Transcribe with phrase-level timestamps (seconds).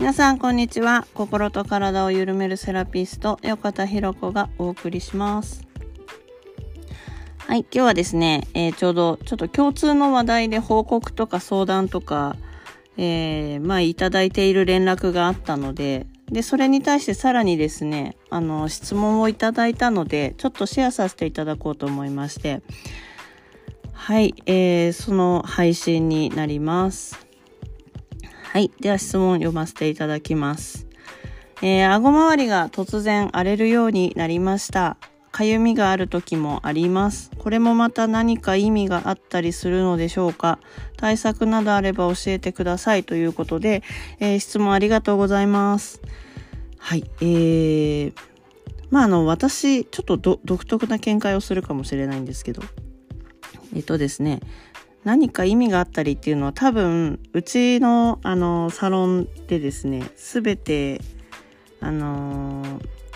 [0.00, 1.06] 皆さんこんにちは。
[1.12, 5.68] 心と体を緩めるセラピスト横田博子がお送りします。
[7.36, 12.36] はい今日はですね、えー、ちょうどちょっと共通の話題で報告とか相談とか、
[12.96, 22.62] えー、まあいただいている連絡があったのででそれに対してさらにですねあの質問をいただいたのでちょっとシェアさせていただこうと思いまして。
[23.92, 27.29] はい、えー、その配信になります。
[28.52, 28.72] はい。
[28.80, 30.88] では質問読ませていただきます。
[31.62, 34.96] えー、顎周りが突然荒れるようになりました。
[35.30, 37.30] かゆみがある時もあります。
[37.38, 40.58] これもまた何か意味があったりするのでしょうか
[40.96, 43.84] 対策などあれば教えてくださいということで、
[44.18, 46.02] えー、質問ありがとうございます。
[46.76, 47.08] はい。
[47.20, 48.14] えー、
[48.90, 52.62] まああの私ちょっと独特な見解をするかもしれないんですけど
[53.74, 54.40] えっとですね
[55.04, 61.00] 何か意味があったりっていうのは多分うちのあのサロンでですね全て
[61.82, 62.62] あの、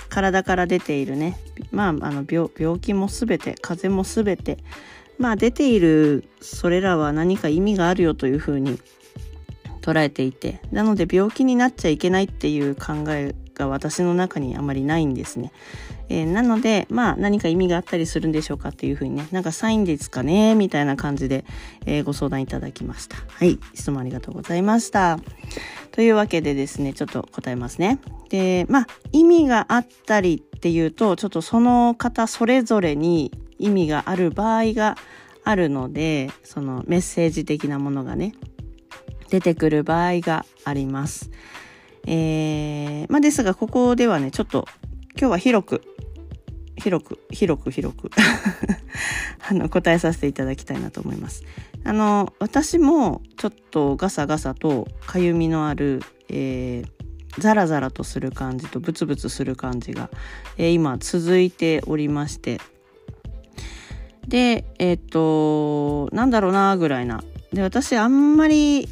[0.08, 1.36] 体から出ているね
[1.70, 4.58] まああの病気も全て風邪も全て
[5.18, 8.78] まあ出ているそれらは何か意味があるよというふうに
[9.82, 15.52] 捉えていてなので病気になっちゃいけないっていう考えが私の中にあまりないんですね。
[16.08, 21.44] えー、なので、まあ何か意味があったりするんでしょうかっていうふうにね、なんかサインですかねみたいな感じで、
[21.86, 23.16] えー、ご相談いただきました。
[23.28, 25.18] はい、質問ありがとうございました。
[25.92, 28.00] というわけでですね、ちょっと答えますね。
[28.28, 34.96] で、まあ意味があったりっていうと、ちょっとその方それぞれに意味がある場合が
[35.44, 38.34] あるので、そのメッセージ的なものがね、
[39.30, 41.30] 出てくる場合があります。
[42.06, 44.66] えー、まあですがここではね、ちょっと
[45.18, 45.82] 今日は広く
[46.76, 48.10] 広く広く広く
[49.48, 51.44] あの答えさせていただきたいなと思います。
[51.84, 60.10] あの私もちょっとガサガサとかゆみのある、えー、ザラザラとする感じとブツブツする感じが、
[60.56, 62.58] えー、今続いておりまして
[64.26, 68.88] でえっ、となんだろうなぐらいなで私あんまり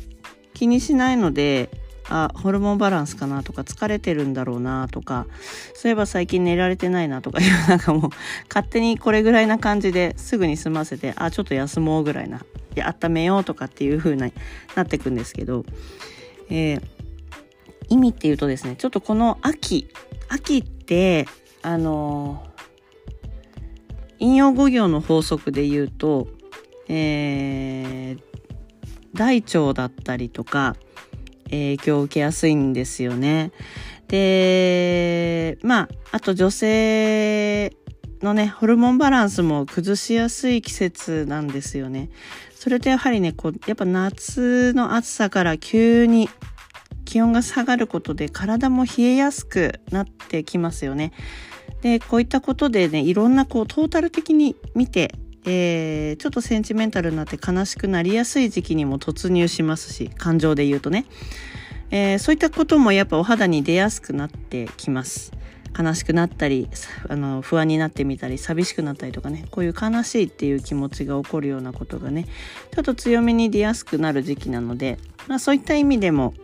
[0.53, 1.70] 気にしないので
[2.15, 5.27] あホルモンバランスかなとか疲れてるんだろうなとか
[5.73, 8.11] そういえば最近寝られてないなとかいう なんかもう
[8.50, 14.33] 勝手にこれぐらいな感じですぐに済ませてあちょっと休もうぐらいなで温めようとかっていう風に
[14.75, 15.65] なってくんですけど、
[16.50, 16.83] えー、
[17.89, 19.89] 意味っていうとですねちょっとこの秋
[20.29, 21.27] 秋って
[21.62, 26.29] あのー、引用語行の法則で言うと、
[26.89, 28.21] えー、
[29.15, 30.77] 大腸だったりとか
[31.52, 33.52] 影響を受けやすいんですよね。
[34.08, 37.76] で、まあ、あと女性
[38.22, 42.10] のね、ホルモンバランスも崩しやすい季節なんですよね。
[42.54, 46.28] それとやはりね、こう、やっぱ夏の暑さから急に
[47.04, 51.12] 気温が下がることで体も冷えやすくなってきますよね。
[51.82, 55.14] で、こういったことでね、いろんなこうトータル的に見て
[55.44, 61.04] えー、ちょっとセンチメンタルになって悲しくなりやすい時期にも突入しますし感情で言うとね、
[61.91, 65.32] えー、そういったこともやっぱお肌に出やすくなってきます。
[65.78, 66.69] 悲しくなったり
[67.08, 69.47] あの不安になってみたり寂しくなったりとかね。
[69.50, 72.26] こういう悲しいっていう気持ちが起こるようなことがね
[72.75, 74.98] ちょっと強めに出やすくなる時期なので、
[75.28, 76.34] まあ、そういった意味でも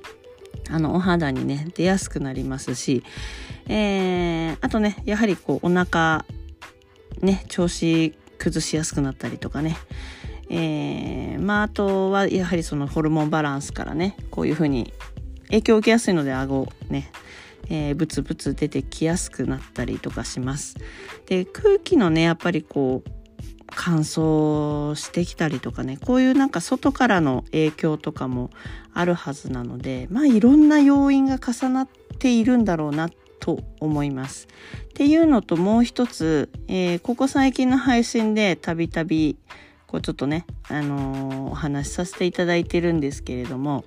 [0.71, 3.05] あのお肌にね出やすくなりますし、
[3.69, 6.25] えー、あとねやはりこうお腹
[7.21, 9.77] ね調子崩しやすくなったりとかね、
[10.49, 14.93] えー、まああとはやはりそのホルモンバランスからねこういうふうに
[15.49, 17.11] 影響を受けやすいので顎ね
[17.71, 20.77] えー、ブツブツ出てきやすくなったりとかします。
[21.27, 23.11] で空気のねやっぱりこう
[23.67, 28.51] 乾燥してきたりとかねこういうなんか外からの影響とかも
[28.95, 31.89] あるはずなのでまあいろんな要因が重なっ
[32.19, 33.11] ているんだろうな
[33.41, 34.49] と思います。
[34.85, 39.37] っていうのともう一つ、えー、ここ最近の配信でたびたび
[39.87, 43.85] こうちょっとね、あのー、お話しさせていただいてるんですけれども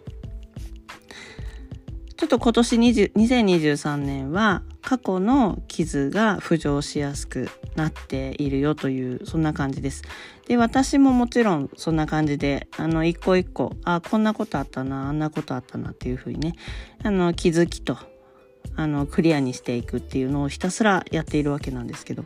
[2.21, 10.03] ちょっと今年20 2023年は過去の傷が浮上しやすくなっているよというそんな感じです。
[10.47, 16.53] で私ももちろんそんな感じであの一個一個あこんなことあったなあんなことあったなっていうふうにね
[17.03, 17.97] あの気づきと
[18.75, 22.25] あのクリアにしていくっていうのをひたすらやっているわけなんですけど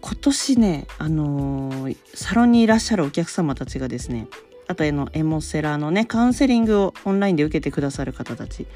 [0.00, 4.28] 今年ねあのー、サロンにいらっしゃるお客様たちがですね
[4.68, 8.66] あとのエモセラのねカウンセリングをオンラインで受けてくださる方たち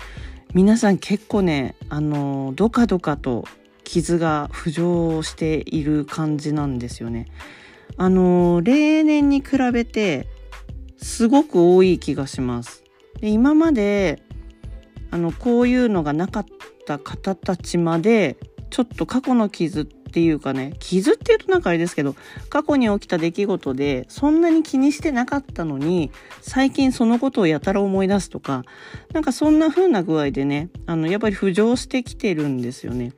[0.54, 3.44] 皆さん結構ねあのー、どかどかと
[3.84, 7.26] 傷が浮上している感じなんですよね。
[7.96, 10.28] あのー、例年に比べて
[10.96, 12.84] すごく多い気がします。
[13.20, 14.22] で今まで
[15.10, 16.46] あのこういうのがなかっ
[16.90, 18.36] た方たちまで
[18.70, 22.16] ちょっと過去の傷っていうかね傷っていうとなんかあれですけど
[22.48, 26.10] 過去に起きた出来事でそんなに気にしてなかったのに
[26.40, 28.64] 最近そのことをやたら思い出すとか
[29.12, 33.12] なんかそんな風な具合でねあのやっぱり浮上してきてるんですよね。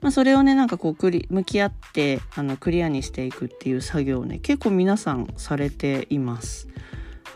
[0.00, 6.68] まあ、それをねなんかこうクリ向き合ってあのクリアにしていくっていう作業をね結構皆さんされています。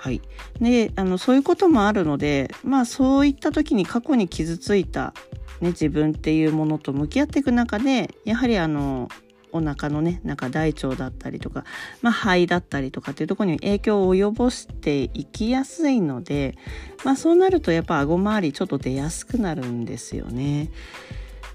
[0.00, 0.22] はい、
[0.58, 5.12] であのそういうこともあるのでまあそういった時に過去に傷ついた、
[5.60, 9.10] ね、自分っていうものと向き合っていく中でやはりあの
[9.52, 11.64] お腹のねなんか大腸だったりとか、
[12.00, 16.56] まあ、肺だったりとかっていうところに影響を及ぼしていきやすいので、
[17.04, 20.70] まあ、そうなるとやっぱ顎周りちょっと出やすくなるんですよね。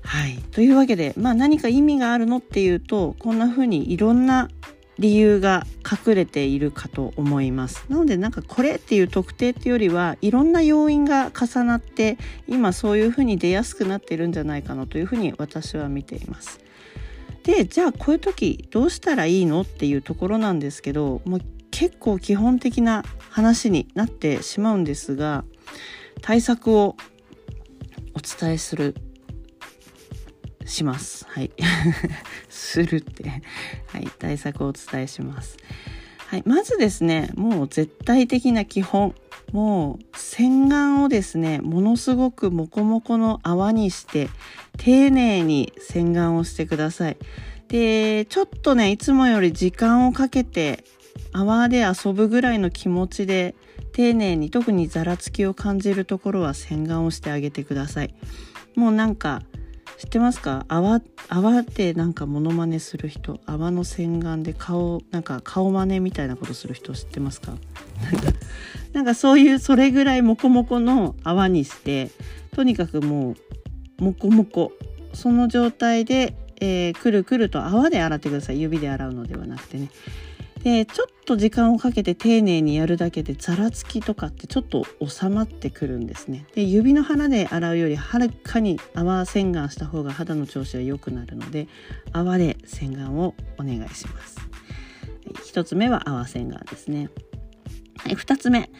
[0.04, 4.50] はい、というわけで、まあ、何か意味があるのっていうとこんな風にいろんな
[4.98, 7.86] 理由が隠れているかと思います。
[7.90, 16.60] なのでなんかこれっていう特定っていうよりはいろんな要因が重なって今そういうふうに出やすくなってるんじゃないかなというふうに私は見ています。
[17.44, 25.44] でじゃあこういう時どうしたらいいのっていうところなんですけどもう結構基本的な話になってしまうんですが
[26.22, 26.96] 対策を
[28.16, 28.96] お伝えする
[30.66, 31.26] します。
[31.30, 31.52] はい。
[32.50, 33.42] するって。
[33.88, 34.10] はい。
[34.20, 35.58] 対策をお伝えします。
[36.28, 36.44] はい。
[36.46, 39.16] まずですね、もう絶対的な基本。
[39.52, 44.30] もう洗顔をですね、ものすごくモコモコの泡にして、
[44.78, 47.18] 丁寧に洗顔をしてください。
[47.68, 50.84] で、ちょっとね、いつもより時間をかけて、
[51.32, 53.56] 泡で遊ぶぐらいの気持ちで、
[53.94, 58.14] 丁寧に特にざらつきを感じるところは洗顔をしてあげてください。
[58.76, 59.42] もうなんか
[59.98, 60.66] 知ってますか？
[60.68, 63.40] 泡泡でなんかモノマネする人？
[63.46, 67.54] 泡の洗顔で顔なんか顔真似みたいなことする人知ってますか
[68.94, 72.12] なんかそういうそれぐらいモコモコの泡にして
[72.56, 73.36] とにかくもう
[74.04, 74.72] モコモコ。
[75.14, 78.60] その状態で、えー、くるくると泡で洗ってください。
[78.60, 79.90] 指で洗うのではなくてね。
[80.66, 86.48] でちょっと時間をかけて丁寧にやるだけでざらつきとかってちょっと収まってくるんですね。
[86.56, 91.68] で指の腹で洗うよりはるかに泡洗顔した方が肌の調子が良くなるので
[92.14, 94.40] 泡で洗顔をお願いします。
[95.54, 97.12] 1つ目は泡洗顔ですね。
[97.98, 98.72] はい2つ目、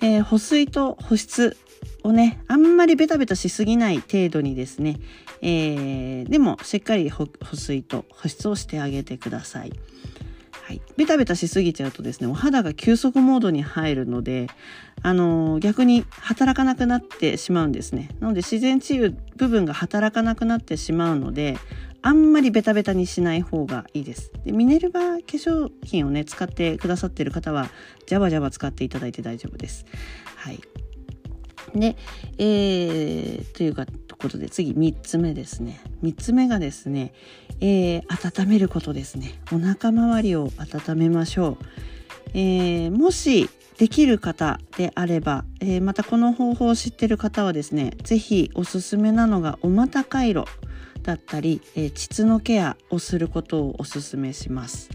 [0.00, 1.58] えー、保水と保湿
[2.02, 4.96] をねあんまりベタベタしすぎない程度にですね、
[5.42, 9.72] えー、でもしっかり保水と保湿をしてあげてください。
[10.66, 14.48] はい、ベタベタしすぎちゃうとですねお肌が休息モードに入るので、
[15.00, 18.08] あの、逆に働かなくなってしまうんですね。
[18.18, 21.56] なので自然治癒部分が働かなくなってしまうので
[22.02, 24.32] あんまりベタベタにしない方がいいです。
[24.44, 27.68] でミネルヴァ化粧品をね使ってくださってる方は
[28.06, 29.86] ジャバジャバ使っていただいて大丈夫です。
[30.34, 30.58] はい。
[31.78, 31.96] で、
[32.38, 33.86] えー、というか
[34.18, 35.80] ことで次3つ目ですね。
[36.02, 37.12] 3つ目がですね、
[37.60, 39.40] えー、温めることですね。
[39.52, 41.56] お腹周りを温めましょう、
[42.34, 50.44] えー、もしできる方であれば、えー、またこの方法を知ってる方はですね是非おすすめなのがお股回路
[51.02, 54.90] だったり、えー、膣のケアをすることをおすすめします。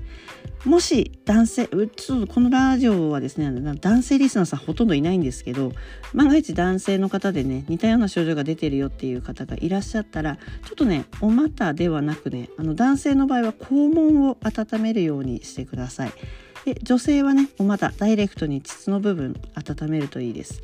[0.66, 3.50] もし男性ちょっとこのラジオはですね
[3.80, 5.72] 男性リスナーさんほとんどいないんですけど
[6.14, 10.42] 万が一男性の方でね似たような症状が出てるよっていう方がいらっしゃったらちょ
[10.74, 16.12] っとねお股ではなくねあの男性の場合は肛門を温めるようにしてください。
[16.66, 20.62] で女性はねお股ダイレクトに膣の部分温めるといいです。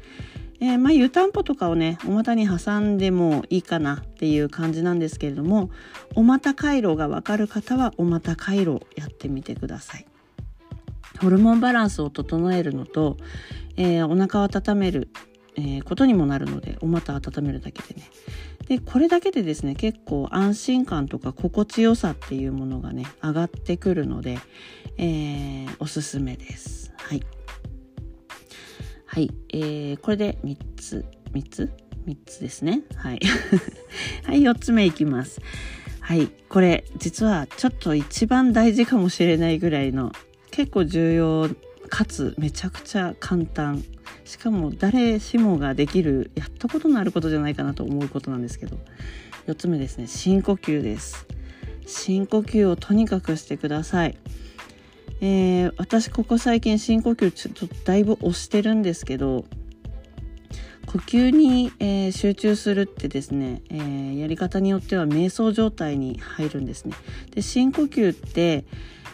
[0.60, 5.70] えー、まあ湯たんぽとかをねお股に挟んでもいいかなっていう感じなんですけれども
[6.16, 10.06] お股回路がわかる方はお股回路をやってみてください。
[11.22, 13.18] ホルモンバランスを整えるのと、
[13.76, 15.10] えー、お腹を温める、
[15.56, 18.10] え、ことにもなるのでお股を温めるだけでね
[18.68, 24.38] でこれだけでですね結構安心感とか心地よさっていうものがね上がってくるので、
[24.98, 26.94] えー、おすすめです。
[26.98, 27.37] はい
[29.18, 31.74] はい、えー、これで3つ、3つ
[32.06, 32.84] ?3 つですね。
[32.94, 33.20] はい。
[34.26, 35.42] はい、4つ目いきます。
[36.00, 40.12] はい、これ実はちょっと一番大事かもしれないぐらいの
[40.52, 41.50] 結構重要
[41.90, 43.84] かつめちゃくちゃ簡単
[44.24, 48.78] しかも誰しもができるやったことのあることじゃないかなと思うことなんですけど
[49.48, 51.26] 4つ目ですね深呼吸です
[51.88, 54.16] 深呼吸をとにかくしてください
[55.22, 59.46] えー、私ここ最近深呼吸ちょっとだいぶ押してるんですけど
[60.88, 66.96] 呼吸に、えー、集中するってですね、えー、やり方によっては瞑想状態に入るんですね。
[67.32, 68.64] で深呼吸って、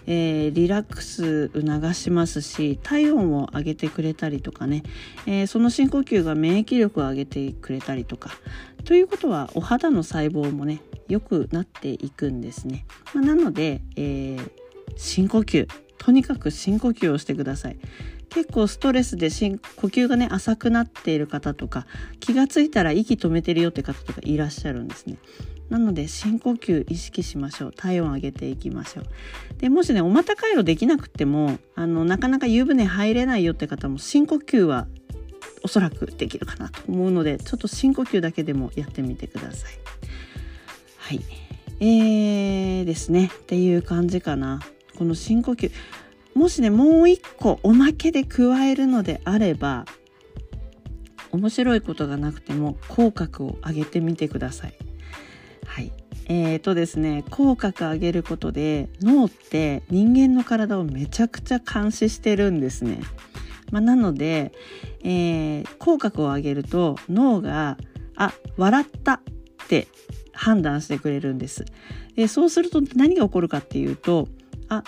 [0.05, 4.83] えー、リラックス促しますし体温を上げてくれたりとかね、
[5.25, 8.31] えー、その深呼吸が免疫力を上げてくれたりとか。
[8.85, 14.51] ということはお肌の細胞もね良くなっていくんですね、まあ、なので、えー、
[14.95, 15.67] 深呼吸。
[16.03, 17.77] とにかく深呼吸をしてください。
[18.29, 21.85] 結構ストレスで呼吸がね浅くなっている方とか
[22.19, 25.17] 気がついたら息止めてるよって方とかいらっしゃるんですね。
[25.69, 27.73] なので深呼吸意識しましょう。
[27.73, 29.05] 体温上げていきましょう。
[29.59, 34.87] でもしねお股回路できなくてもあのなかなか湯船入れないよって方も深呼吸は
[35.63, 39.71] おそらくできるかなと思うのでちょっと深呼吸だけでもやってみてください。
[40.97, 41.21] はい。
[41.79, 43.31] えーですね。
[43.33, 44.59] っていう感じかな。
[44.97, 45.71] この深呼吸
[46.35, 49.85] もしねもう一個おまけで加えるのであれば
[51.31, 54.73] 面白いことがなくても口角を上げてみてください。
[55.65, 55.91] はい。
[56.27, 62.99] えーとですね、口角上げることで脳って人間の体をめちゃくちゃ監視してるんですね。
[63.71, 64.51] まあ、なので、
[65.03, 67.77] えー、口角を上げると脳が
[68.15, 69.21] あ笑ったっ
[69.67, 69.87] て
[70.33, 71.65] 判断してくれるんです。
[72.15, 74.27] でそうすると何が起こるかっていうと
[74.69, 74.83] あ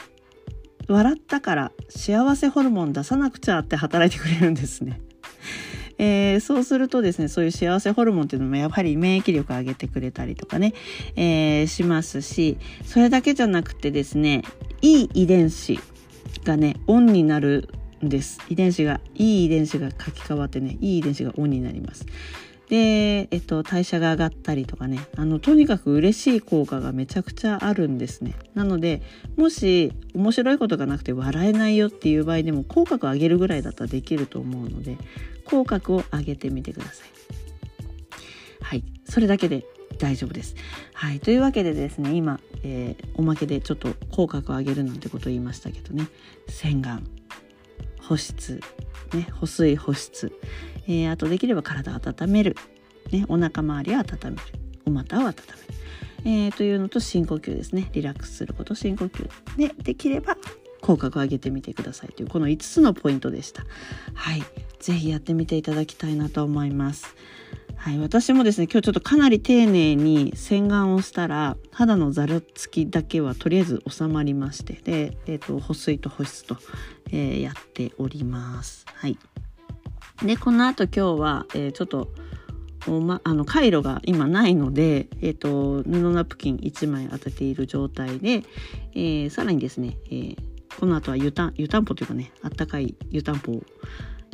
[0.87, 5.01] 笑ったから幸せホルモン出さなくちゃって働いてくれるんですね。
[5.97, 10.73] えー、そうするとですね、そういう幸せホルモンっていうのもやっぱり免疫力上げてくれたりとかね、
[11.15, 14.43] えー、しますし、それだけじゃなくてですね、
[14.81, 15.79] いい遺伝子
[16.43, 17.69] がね、オンになる
[18.03, 18.39] んです。
[18.49, 22.05] 遺伝子が、いい遺伝子が書き換わってね、いい遺伝子がオンになります。
[22.69, 28.33] で、えっと、代謝が上がったりとかね、あの、とにかく嬉しい効果がめちゃくちゃあるんですね。
[28.55, 29.01] なので、
[29.37, 34.97] もし面白いことがなくて笑えないよっていう場合でも、口角を上げるぐらいだったらできると思うので、
[35.45, 37.09] 口角を上げてみてください。
[38.61, 38.83] はい。
[39.07, 39.65] それだけで
[39.99, 40.55] 大丈夫です。
[40.93, 41.19] はい。
[41.19, 46.07] というわけでですね、今、えー、おまけでちょっと口角を上げるなんてことを言いましたけどね、
[46.49, 47.01] 洗顔、
[48.07, 48.61] 保湿、
[49.13, 50.31] ね、保水保湿、
[50.87, 52.55] えー、あとできれば体を温める、
[53.11, 54.37] ね、お腹周りを温める。
[54.85, 55.35] お股を温める、
[56.25, 57.89] えー、というのと深呼吸ですね。
[57.93, 59.29] リラックスすること深呼吸。
[59.57, 60.37] でできれば
[60.81, 62.13] 口角を上げてみてください。
[62.13, 63.63] というこの5つのポイントでした。
[64.13, 64.43] はい。
[64.79, 67.15] 是非やってみていただきたいなと思います。
[67.77, 76.57] はい、私もですね今日ちょっとかなり丁寧に洗顔をしたら肌のざらつきだけはとりあえず収まりましてで、えーと、保水と保湿と、
[77.11, 78.85] えー、やっております。
[78.95, 79.17] はい
[80.23, 82.09] で、この後今日は、えー、ちょっと、
[83.01, 88.43] ま、あの、回路が今ないので、え、ー、と、布ナプキン1枚当てている状態で、
[88.93, 90.37] えー、さらにですね、えー、
[90.79, 93.63] この後は湯たん、湯たんぽというかね、あったかい湯たんぽを、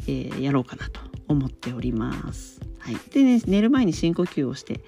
[0.08, 2.71] え、やろうかなと思っております。
[2.82, 2.98] はい。
[3.12, 4.82] でね、寝る前に深呼吸をして、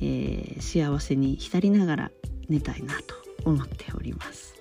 [0.00, 2.10] えー、幸せに浸りながら
[2.48, 3.14] 寝たいなと
[3.44, 4.54] 思っております。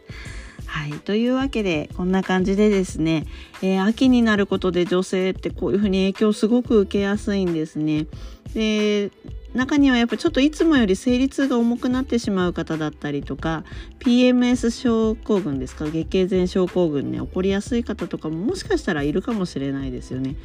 [0.65, 0.91] はい。
[1.00, 3.25] というわけで、こんな感じでですね、
[3.62, 8.08] えー、秋になることで女性ってこういうふうに影響をすごく受けやすいんですね。
[8.53, 9.12] で、
[9.53, 13.63] 中にはやっぱちょっといつもより生理痛が重くなってしまう方だったりとか
[14.00, 20.36] PMS 症候群ですか月経前症候群ね起こりやすい方とかももしかしたらいるかもしれないですよね。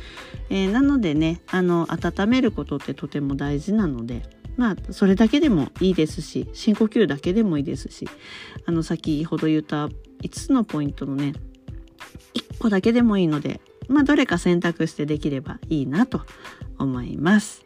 [0.48, 4.22] えー、なのでねあの温めることってとても大事なので
[4.56, 8.08] まあそれだけでもいいですし深呼吸だけでもいいですし
[8.64, 9.92] あの先ほど言った5
[10.30, 11.34] つのポイントのね
[12.34, 16.22] 1個だけでもいいのでまあどれか選択してできればいいなと
[16.78, 17.62] 思います。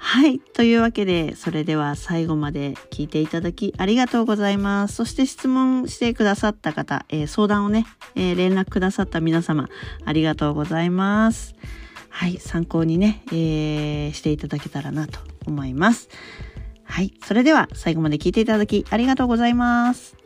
[0.00, 0.38] はい。
[0.38, 4.94] というわけで、それでは最後まで聞いていただきありがとうございます。
[4.94, 9.68] そして質問してくださった方、えー、相談をね、えー、連絡くださった皆様、
[10.04, 11.56] ありがとうございます。
[12.08, 12.38] はい。
[12.38, 16.08] 参考にね、えー、していただけたらなと思います。
[16.84, 17.12] はい。
[17.24, 20.17] それでは最後まで聞いていただきありがとうございます。